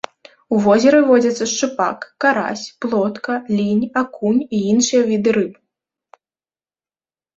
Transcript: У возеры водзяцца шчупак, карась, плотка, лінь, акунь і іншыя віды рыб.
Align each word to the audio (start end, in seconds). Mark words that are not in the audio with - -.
У 0.55 0.59
возеры 0.65 0.99
водзяцца 1.09 1.45
шчупак, 1.51 2.07
карась, 2.25 2.65
плотка, 2.85 3.37
лінь, 3.57 3.85
акунь 4.03 4.41
і 4.45 4.57
іншыя 4.73 5.01
віды 5.11 5.29
рыб. 5.41 5.53